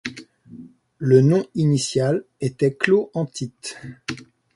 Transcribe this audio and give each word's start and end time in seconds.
Le 0.97 1.21
nom 1.21 1.45
initial 1.53 2.23
était 2.39 2.73
chloanthite. 2.73 3.77